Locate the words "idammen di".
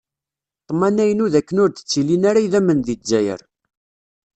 2.45-2.95